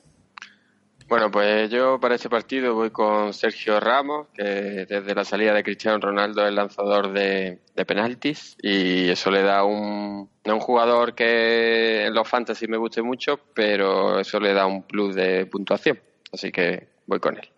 [1.09, 4.44] Bueno, pues yo para este partido voy con Sergio Ramos, que
[4.88, 9.42] desde la salida de Cristiano Ronaldo es el lanzador de, de penaltis y eso le
[9.42, 14.38] da un, no es un jugador que en los fantasy me guste mucho, pero eso
[14.38, 15.98] le da un plus de puntuación,
[16.33, 17.48] así que voy con él.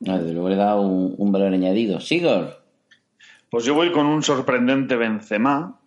[0.00, 2.00] No, desde luego le da un, un valor añadido.
[2.00, 2.62] Sigor,
[3.50, 5.78] Pues yo voy con un sorprendente Benzema,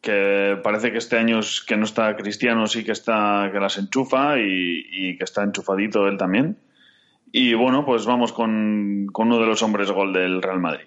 [0.00, 3.78] que parece que este año es que no está Cristiano, sí que está que las
[3.78, 6.56] enchufa y, y que está enchufadito él también.
[7.32, 10.86] Y bueno, pues vamos con, con uno de los hombres gol del Real Madrid.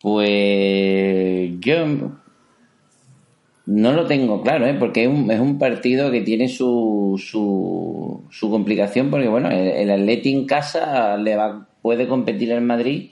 [0.00, 2.12] pues yo
[3.70, 4.74] no lo tengo claro, ¿eh?
[4.78, 9.58] porque es un, es un partido que tiene su, su, su complicación, porque bueno, el,
[9.68, 13.10] el Atleti en casa le va, puede competir al Madrid,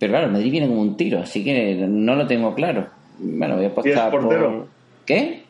[0.00, 2.88] pero claro, el Madrid viene como un tiro, así que no lo tengo claro.
[3.20, 4.48] Bueno, voy a ¿Tienes apostar portero?
[4.50, 4.66] por...
[5.06, 5.44] ¿Qué?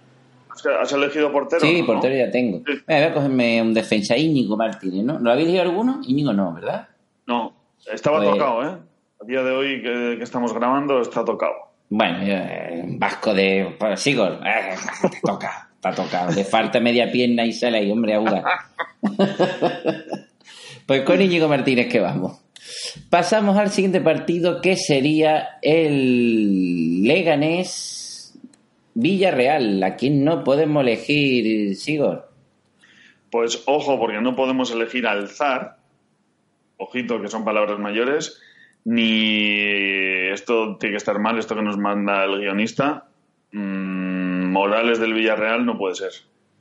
[0.80, 1.61] ¿Has elegido portero?
[1.62, 1.87] Sí, ¿no?
[1.87, 2.61] portero ya tengo.
[2.87, 5.18] Voy a cogerme un defensa, Íñigo Martínez, ¿no?
[5.18, 6.00] ¿Lo habéis leído alguno?
[6.07, 6.87] Íñigo no, ¿verdad?
[7.26, 7.54] No,
[7.90, 8.76] estaba Pues- tocado, ¿eh?
[9.22, 11.54] A día de hoy que, que estamos grabando está tocado.
[11.96, 14.74] Bueno, eh, vasco de pues, Sigor, eh,
[15.12, 16.33] te toca, está tocado.
[16.33, 18.42] Le falta media pierna y sale ahí, hombre, a jugar.
[20.87, 22.40] pues con Íñigo Martínez que vamos.
[23.09, 28.37] Pasamos al siguiente partido que sería el Leganés
[28.94, 29.80] Villarreal.
[29.85, 32.28] ¿A quién no podemos elegir, Sigor?
[33.30, 35.76] Pues ojo, porque no podemos elegir al zar,
[36.76, 38.40] ojito que son palabras mayores,
[38.85, 43.09] ni esto tiene que estar mal, esto que nos manda el guionista,
[43.53, 46.12] mm, Morales del Villarreal no puede ser.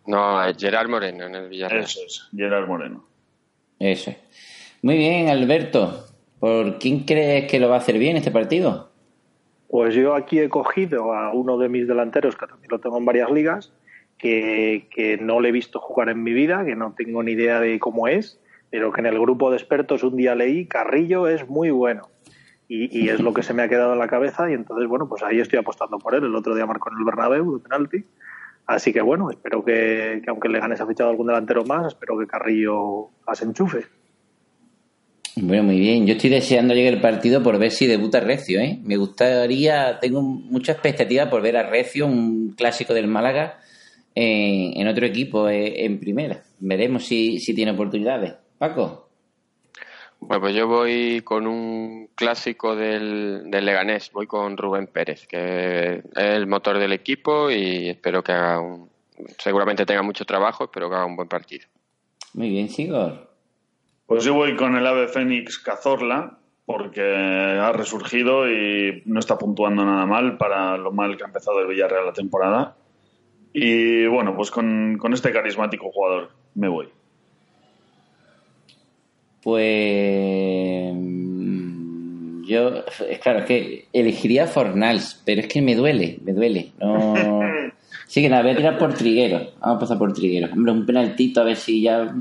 [0.05, 1.83] No, es Gerard Moreno en el Villarreal.
[1.83, 3.05] Eso es, Gerard Moreno.
[3.79, 4.17] Eso es.
[4.81, 6.07] Muy bien, Alberto.
[6.39, 8.89] ¿Por quién crees que lo va a hacer bien este partido?
[9.69, 13.05] Pues yo aquí he cogido a uno de mis delanteros, que también lo tengo en
[13.05, 13.71] varias ligas,
[14.17, 17.59] que, que no le he visto jugar en mi vida, que no tengo ni idea
[17.59, 21.47] de cómo es, pero que en el grupo de expertos un día leí, Carrillo es
[21.47, 22.09] muy bueno.
[22.67, 25.21] Y, es lo que se me ha quedado en la cabeza y entonces, bueno, pues
[25.21, 26.23] ahí estoy apostando por él.
[26.23, 28.03] El otro día marcó en el Bernabéu de penalti.
[28.65, 32.17] Así que, bueno, espero que, que aunque le ganes ha fichado algún delantero más, espero
[32.17, 33.85] que Carrillo las enchufe.
[35.35, 36.05] Bueno, muy bien.
[36.05, 38.79] Yo estoy deseando llegar el partido por ver si debuta Recio, ¿eh?
[38.83, 43.59] Me gustaría, tengo mucha expectativa por ver a Recio, un clásico del Málaga,
[44.13, 46.43] en, en otro equipo, eh, en primera.
[46.59, 48.35] Veremos si, si tiene oportunidades.
[48.59, 49.02] Paco.
[50.27, 55.95] Bueno, pues yo voy con un clásico del, del Leganés, voy con Rubén Pérez, que
[55.95, 58.89] es el motor del equipo y espero que haga un...
[59.37, 61.67] Seguramente tenga mucho trabajo, espero que haga un buen partido.
[62.33, 63.29] Muy bien, Sigor.
[64.05, 69.83] Pues yo voy con el ave Fénix Cazorla, porque ha resurgido y no está puntuando
[69.85, 72.77] nada mal para lo mal que ha empezado el Villarreal la temporada.
[73.51, 76.89] Y bueno, pues con, con este carismático jugador me voy.
[79.43, 86.33] Pues mm, yo, es claro, es que elegiría Fornals, pero es que me duele, me
[86.33, 86.71] duele.
[86.79, 87.13] No...
[88.13, 89.53] Sí que nada, voy a tirar por Triguero.
[89.59, 90.47] Vamos a pasar por Triguero.
[90.53, 92.13] Hombre, un penaltito a ver si ya...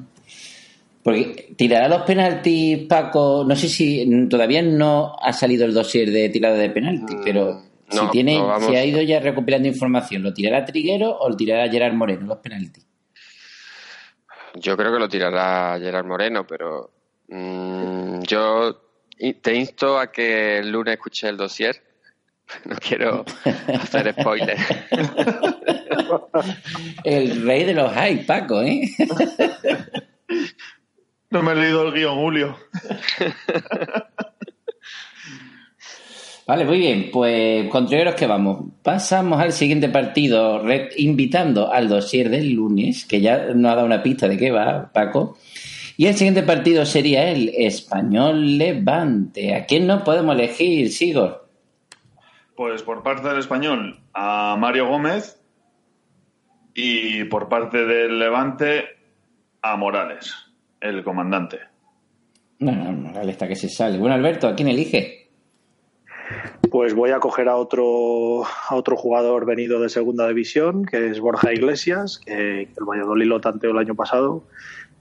[1.03, 6.31] Porque tirará los penaltis, Paco, no sé si todavía no ha salido el dossier de
[6.31, 10.65] tirada de penalti, pero si tiene, no si ha ido ya recopilando información, ¿lo tirará
[10.65, 12.87] Triguero o lo tirará Gerard Moreno los penaltis?
[14.55, 16.91] Yo creo que lo tirará Gerard Moreno, pero
[17.33, 18.79] Mm, yo
[19.41, 21.83] te insto a que el lunes escuches el dossier.
[22.67, 23.25] No quiero
[23.81, 24.59] hacer spoiler.
[27.05, 28.83] El rey de los hype, Paco, ¿eh?
[31.31, 32.59] No me he leído el guion, Julio.
[36.47, 37.09] Vale, muy bien.
[37.11, 38.67] Pues controlleros que vamos.
[38.83, 40.63] Pasamos al siguiente partido,
[40.97, 44.93] invitando al dossier del lunes, que ya nos ha dado una pista de qué va,
[44.93, 45.39] Paco.
[46.03, 49.55] Y el siguiente partido sería el Español Levante.
[49.55, 51.47] ¿A quién no podemos elegir, Sigor?
[52.57, 55.41] Pues por parte del español a Mario Gómez
[56.75, 58.83] y por parte del Levante
[59.63, 60.35] a Morales,
[60.81, 61.61] el comandante.
[62.59, 63.97] No, no, Morales está que se sale.
[63.97, 65.31] Bueno, Alberto, ¿a quién elige?
[66.69, 71.21] Pues voy a coger a otro, a otro jugador venido de segunda división, que es
[71.21, 74.43] Borja Iglesias, que, que el Valladolid lo tanteó el año pasado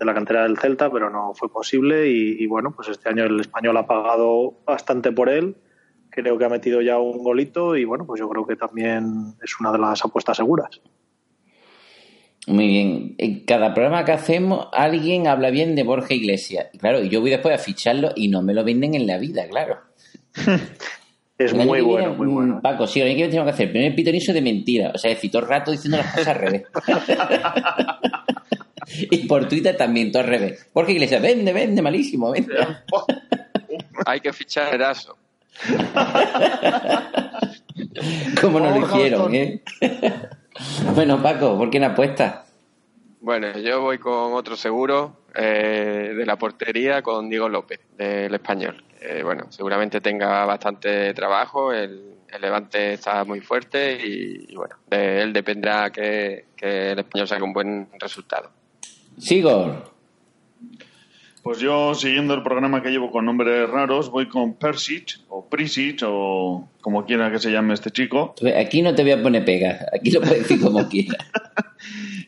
[0.02, 2.10] de la cantera del Celta, pero no fue posible.
[2.10, 5.56] Y, y bueno, pues este año el español ha pagado bastante por él.
[6.10, 9.60] Creo que ha metido ya un golito y bueno, pues yo creo que también es
[9.60, 10.82] una de las apuestas seguras.
[12.48, 13.14] Muy bien.
[13.20, 16.70] En cada programa que hacemos, alguien habla bien de Borja Iglesias.
[16.74, 19.20] Y Claro, y yo voy después a ficharlo y no me lo venden en la
[19.20, 19.78] vida, claro.
[21.38, 22.60] Es muy bueno, muy mm, bueno.
[22.62, 24.92] Paco, sí, año que tenemos que hacer el primer pitonizo de mentira.
[24.94, 26.64] O sea, decir, todo el rato diciendo las cosas al revés.
[28.88, 30.70] y por Twitter también, todo al revés.
[30.74, 32.56] Borja Iglesias, vende, vende, malísimo, vende.
[34.06, 35.17] Hay que fichar Eraso.
[38.41, 39.36] Como no lo hicieron.
[39.36, 39.62] ¿eh?
[40.96, 42.48] bueno, Paco, ¿por quién apuestas?
[43.20, 48.84] Bueno, yo voy con otro seguro eh, de la portería con Diego López, del español.
[49.00, 54.76] Eh, bueno, seguramente tenga bastante trabajo, el, el Levante está muy fuerte y, y bueno,
[54.89, 58.50] de él dependerá que, que el español saque un buen resultado.
[59.22, 59.92] Sigor.
[61.44, 66.02] Pues yo, siguiendo el programa que llevo con nombres raros, voy con Persic o Prisic
[66.06, 68.34] o como quiera que se llame este chico.
[68.60, 71.18] Aquí no te voy a poner pegas, aquí lo puedes decir como quieras.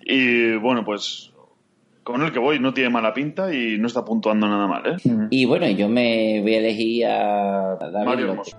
[0.06, 1.32] Y bueno, pues
[2.04, 4.98] con el que voy no tiene mala pinta y no está puntuando nada mal, ¿eh?
[5.30, 8.58] Y bueno, yo me voy a elegir a David Mario López.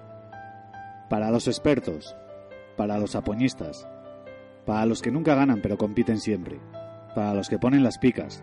[1.10, 2.16] Para los expertos,
[2.76, 3.86] para los apoñistas,
[4.64, 6.58] para los que nunca ganan pero compiten siempre,
[7.14, 8.42] para los que ponen las picas,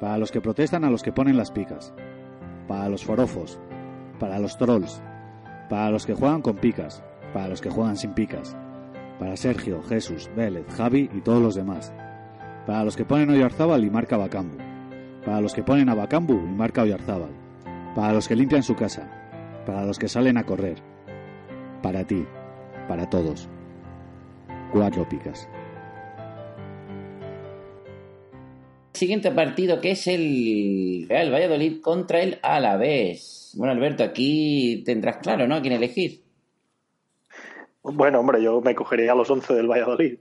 [0.00, 1.92] para los que protestan a los que ponen las picas,
[2.66, 3.58] para los forofos,
[4.18, 5.02] para los trolls,
[5.68, 8.56] para los que juegan con picas, para los que juegan sin picas,
[9.18, 11.92] para Sergio, Jesús, Vélez, Javi y todos los demás,
[12.66, 14.58] para los que ponen Oyarzábal y marca Bacambu,
[15.24, 17.30] para los que ponen a Bacambu y marca Oyarzábal,
[17.94, 19.10] para los que limpian su casa,
[19.66, 20.78] para los que salen a correr,
[21.82, 22.24] para ti,
[22.86, 23.48] para todos.
[24.72, 25.48] Cuatro picas.
[28.98, 33.54] Siguiente partido que es el Real Valladolid contra el Alavés.
[33.56, 35.54] Bueno, Alberto, aquí tendrás claro, ¿no?
[35.54, 36.24] A quién elegir.
[37.80, 40.18] Bueno, hombre, yo me cogería a los 11 del Valladolid.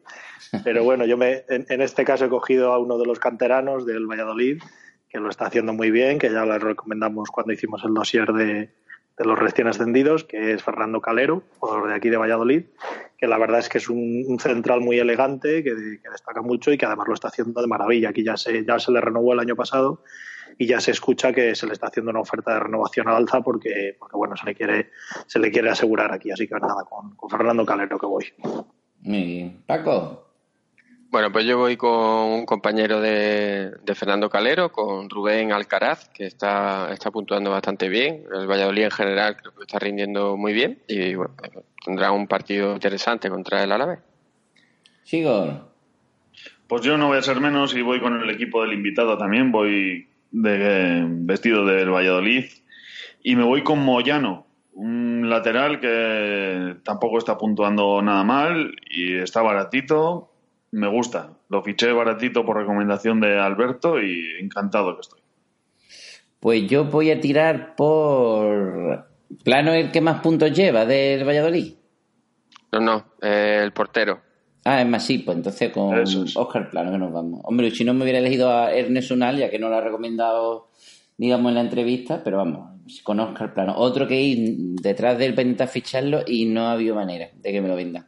[0.63, 3.83] Pero bueno, yo me, en, en este caso he cogido a uno de los canteranos
[3.83, 4.61] del Valladolid,
[5.09, 8.69] que lo está haciendo muy bien, que ya le recomendamos cuando hicimos el dossier de,
[9.17, 12.65] de los recién ascendidos, que es Fernando Calero, jugador de aquí de Valladolid,
[13.17, 16.85] que la verdad es que es un, central muy elegante, que, destaca mucho y que
[16.85, 18.09] además lo está haciendo de maravilla.
[18.09, 20.03] Aquí ya se, ya se le renovó el año pasado
[20.59, 23.41] y ya se escucha que se le está haciendo una oferta de renovación al alza
[23.41, 24.91] porque, porque bueno, se le quiere,
[25.25, 26.31] se le quiere asegurar aquí.
[26.31, 28.25] Así que nada, con, con Fernando Calero que voy.
[29.65, 30.26] Paco.
[31.09, 36.25] Bueno, pues yo voy con un compañero de, de Fernando Calero, con Rubén Alcaraz, que
[36.25, 38.25] está, está puntuando bastante bien.
[38.33, 41.33] El Valladolid en general creo que está rindiendo muy bien y bueno,
[41.85, 43.99] tendrá un partido interesante contra el Alavés.
[45.03, 45.69] Sigor.
[46.67, 49.53] Pues yo no voy a ser menos y voy con el equipo del invitado también.
[49.53, 52.45] Voy de vestido del Valladolid
[53.23, 59.41] y me voy con Moyano, un lateral que tampoco está puntuando nada mal y está
[59.41, 60.33] baratito.
[60.77, 61.31] Me gusta.
[61.49, 65.21] Lo fiché baratito por recomendación de Alberto y encantado que estoy.
[66.39, 69.07] Pues yo voy a tirar por
[69.43, 71.73] plano el que más puntos lleva del Valladolid.
[72.73, 74.21] No, no, eh, el portero.
[74.65, 76.37] Ah, es más, sí, pues entonces con es.
[76.37, 77.41] Oscar Plano que nos vamos.
[77.45, 80.69] Hombre, si no me hubiera elegido a Ernest Unal, ya que no lo ha recomendado,
[81.17, 82.69] digamos, en la entrevista, pero vamos,
[83.01, 83.73] con Oscar Plano.
[83.77, 87.61] Otro que ir detrás del pendiente a ficharlo y no ha habido manera de que
[87.61, 88.05] me lo vendan.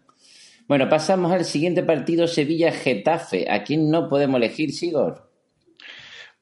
[0.69, 3.49] Bueno, pasamos al siguiente partido, Sevilla-Getafe.
[3.49, 5.27] ¿A quién no podemos elegir, Sigor?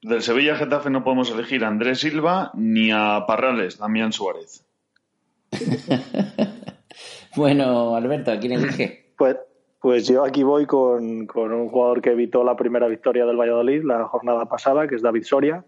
[0.02, 4.66] Del Sevilla Getafe no podemos elegir a Andrés Silva ni a Parrales, Damián Suárez.
[7.36, 9.12] Bueno, Alberto, ¿a quién elige?
[9.16, 9.36] Pues,
[9.80, 13.84] pues yo aquí voy con, con un jugador que evitó la primera victoria del Valladolid
[13.84, 15.64] la jornada pasada, que es David Soria,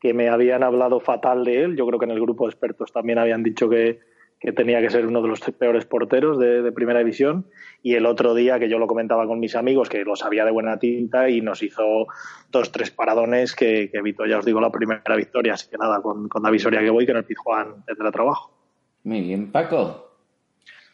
[0.00, 1.76] que me habían hablado fatal de él.
[1.76, 3.98] Yo creo que en el grupo de expertos también habían dicho que,
[4.40, 7.46] que tenía que ser uno de los peores porteros de, de, primera división.
[7.82, 10.50] Y el otro día que yo lo comentaba con mis amigos, que lo sabía de
[10.50, 12.06] buena tinta y nos hizo
[12.50, 15.54] dos, tres paradones que, que evitó, ya os digo, la primera victoria.
[15.54, 18.52] Así que nada, con, con David Soria que voy, que en el Pizjuán tendrá trabajo.
[19.04, 20.04] Muy bien, Paco.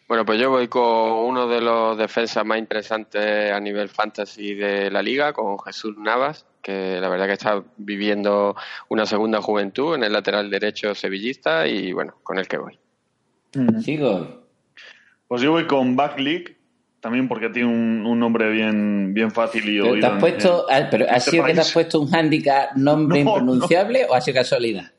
[0.07, 4.91] Bueno, pues yo voy con uno de los defensas más interesantes a nivel fantasy de
[4.91, 8.55] la liga, con Jesús Navas, que la verdad que está viviendo
[8.89, 12.79] una segunda juventud en el lateral derecho sevillista y bueno, con el que voy.
[13.83, 14.45] Sigo.
[15.29, 16.57] Pues yo voy con Backlick,
[17.01, 20.01] también porque tiene un, un nombre bien, bien fácil y oído.
[20.01, 23.23] ¿Te has puesto, en pero ¿ha este sido que te has puesto un handicap nombre
[23.25, 24.93] No, impronunciable o ha sido casualidad?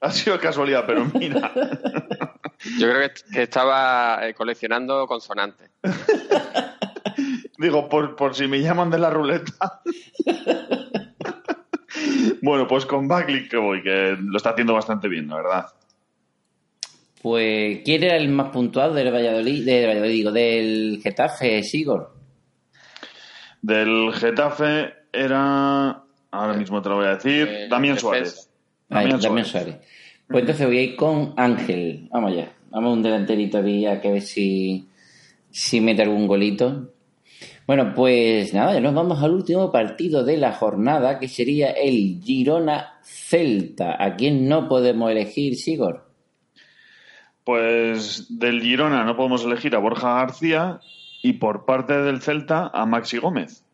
[0.00, 1.52] Ha sido casualidad, pero mira.
[2.78, 5.70] Yo creo que, que estaba eh, coleccionando consonantes.
[7.58, 9.82] Digo, por, por si me llaman de la ruleta.
[12.40, 15.66] bueno, pues con Backlick que voy, que lo está haciendo bastante bien, la verdad.
[17.22, 22.16] Pues, ¿quién era el más puntuado del Valladolid, del Valladolid, digo, del Getafe, Sigor?
[23.62, 26.02] Del Getafe era.
[26.32, 27.46] Ahora mismo te lo voy a decir.
[27.48, 27.96] Eh, Damián.
[27.96, 28.50] Suárez.
[28.88, 29.74] Damián Damián Suárez.
[29.74, 29.88] Suárez.
[30.26, 32.08] Pues entonces voy a ir con Ángel.
[32.10, 32.52] Vamos allá.
[32.70, 34.88] Vamos a un delanterito ahí a que ver si,
[35.50, 36.92] si mete algún golito.
[37.66, 42.20] Bueno, pues nada, ya nos vamos al último partido de la jornada, que sería el
[42.20, 44.02] Girona Celta.
[44.02, 46.01] ¿A quién no podemos elegir, Sigor?
[47.44, 50.80] Pues del Girona no podemos elegir a Borja García
[51.22, 53.64] y por parte del Celta a Maxi Gómez.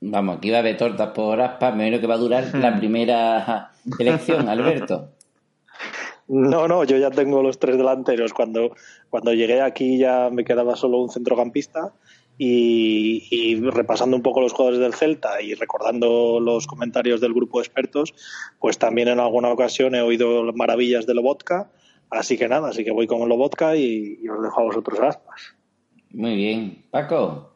[0.00, 1.74] Vamos, aquí va a haber tortas por aspas.
[1.74, 5.08] Me imagino que va a durar la primera elección, Alberto.
[6.28, 8.32] No, no, yo ya tengo los tres delanteros.
[8.32, 8.74] Cuando,
[9.10, 11.92] cuando llegué aquí ya me quedaba solo un centrocampista
[12.36, 17.58] y, y repasando un poco los jugadores del Celta y recordando los comentarios del grupo
[17.58, 18.14] de expertos,
[18.60, 21.70] pues también en alguna ocasión he oído las maravillas de Lobotka.
[22.10, 25.54] Así que nada, así que voy con Lobotka y, y os dejo a vosotros aspas.
[26.12, 26.84] Muy bien.
[26.90, 27.52] Paco.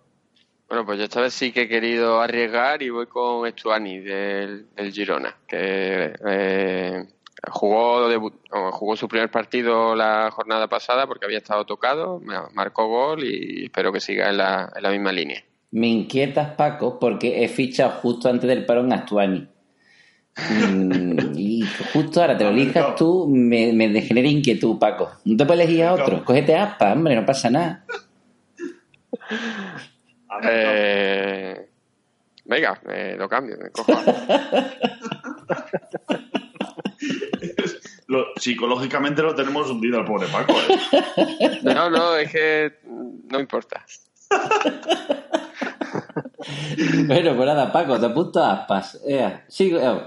[0.69, 4.67] Bueno, pues yo esta vez sí que he querido arriesgar y voy con Estuani del,
[4.75, 7.05] del Girona, que eh,
[7.51, 8.33] jugó, debu-
[8.73, 13.65] jugó su primer partido la jornada pasada porque había estado tocado, ma- marcó gol y
[13.65, 15.43] espero que siga en la, en la misma línea.
[15.73, 19.49] Me inquietas, Paco, porque he fichado justo antes del parón a Astuani.
[20.37, 21.63] Mm, y
[21.93, 25.11] justo ahora te lo elijas tú, me, me genera inquietud, Paco.
[25.25, 26.25] No te puedes elegir a otro.
[26.25, 27.85] Cógete aspa, hombre, no pasa nada.
[30.45, 31.69] Eh,
[32.47, 33.93] venga, me lo cambio, me cojo.
[38.09, 40.55] Lo- psicológicamente lo tenemos hundido al pobre Paco.
[40.69, 41.61] ¿eh?
[41.63, 42.73] No, no, es que
[43.31, 43.85] no importa.
[47.07, 49.01] Bueno, pues nada, Paco, te apunto a aspas.
[49.07, 50.01] Ea, sigo, eh,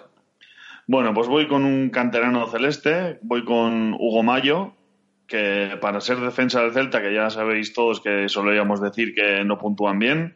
[0.87, 4.73] Bueno, pues voy con un canterano celeste, voy con Hugo Mayo,
[5.27, 9.57] que para ser defensa del Celta, que ya sabéis todos que solíamos decir que no
[9.57, 10.35] puntúan bien,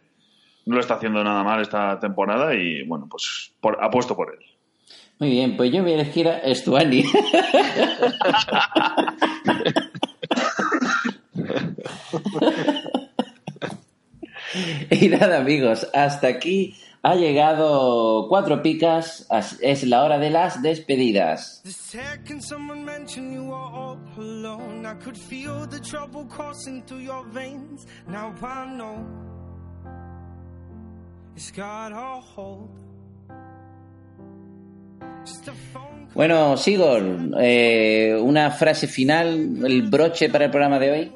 [0.65, 4.39] no lo está haciendo nada mal esta temporada y bueno, pues por- apuesto por él.
[5.19, 7.03] Muy bien, pues yo voy a elegir a Estuani.
[14.89, 19.25] y nada, amigos, hasta aquí ha llegado Cuatro Picas.
[19.29, 21.61] As- Es la hora de las despedidas.
[36.13, 37.01] Bueno, Sigor,
[37.39, 41.11] eh, una frase final, el broche para el programa de hoy.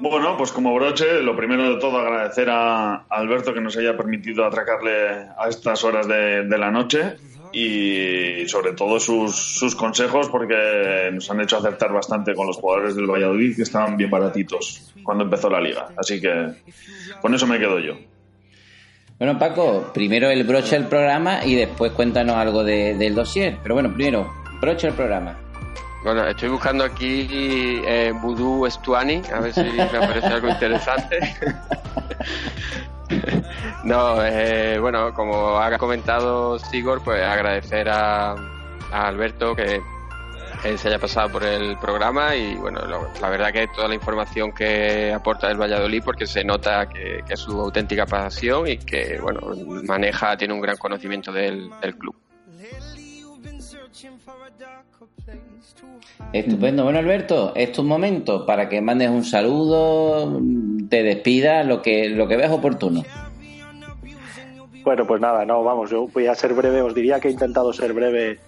[0.00, 4.44] Bueno, pues como broche, lo primero de todo agradecer a Alberto que nos haya permitido
[4.44, 7.16] atracarle a estas horas de, la noche
[7.52, 12.94] y sobre todo sus, sus consejos porque nos han hecho acertar bastante con los jugadores
[12.94, 15.88] del Valladolid que estaban bien baratitos cuando empezó la liga.
[15.96, 16.52] Así que
[17.20, 17.94] con eso me quedo yo.
[19.18, 23.56] Bueno, Paco, primero el broche del programa y después cuéntanos algo de- del dossier.
[23.64, 25.36] Pero bueno, primero, broche del programa.
[26.02, 31.18] Bueno, estoy buscando aquí eh, Voodoo Estuani, a ver si me aparece algo interesante.
[33.84, 38.36] no, eh, bueno, como ha comentado Sigor, pues agradecer a,
[38.92, 39.82] Alberto que
[40.76, 42.80] se haya pasado por el programa y bueno,
[43.20, 47.40] la verdad que toda la información que aporta el Valladolid porque se nota que, es
[47.40, 49.40] su auténtica pasión y que bueno,
[49.84, 52.16] maneja, tiene un gran conocimiento del club.
[56.32, 56.84] Estupendo.
[56.84, 60.40] Bueno, Alberto, es tu momento para que mandes un saludo,
[60.88, 63.04] te despidas, lo que, lo que veas oportuno.
[64.84, 66.82] Bueno, pues nada, no, vamos, yo voy a ser breve.
[66.82, 68.38] Os diría que he intentado ser breve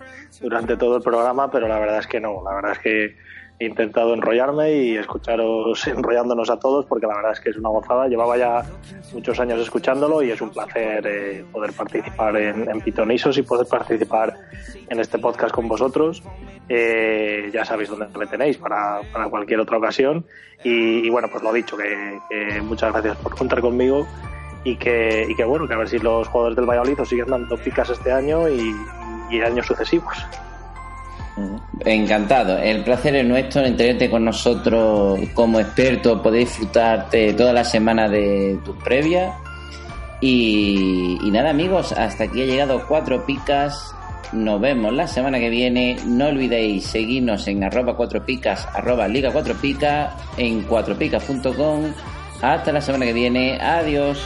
[0.40, 2.42] durante todo el programa, pero la verdad es que no.
[2.44, 3.16] La verdad es que
[3.60, 7.68] he intentado enrollarme y escucharos enrollándonos a todos, porque la verdad es que es una
[7.68, 8.08] gozada.
[8.08, 8.64] Llevaba ya
[9.12, 14.34] muchos años escuchándolo y es un placer eh, poder participar en, Pitonisos y poder participar
[14.88, 16.22] en este podcast con vosotros.
[16.70, 20.24] Eh, ya sabéis dónde me tenéis para, para cualquier otra ocasión.
[20.64, 24.06] Y, y bueno, pues lo dicho, que, que muchas gracias por contar conmigo
[24.64, 27.26] y que, y que bueno, que a ver si los jugadores del Valladolid os siguen
[27.26, 28.74] dando picas este año y,
[29.30, 30.16] y años sucesivos.
[31.84, 32.58] Encantado.
[32.58, 38.08] El placer es nuestro en tenerte con nosotros como experto, poder disfrutarte toda la semana
[38.08, 39.34] de tus previas.
[40.20, 43.94] Y, nada, amigos, hasta aquí ha llegado Cuatro Picas.
[44.32, 45.96] Nos vemos la semana que viene.
[46.06, 51.92] No olvidéis seguirnos en arroba cuatro picas, arroba liga cuatro picas, en cuatropicas.com.
[52.40, 53.58] Hasta la semana que viene.
[53.60, 54.22] Adiós.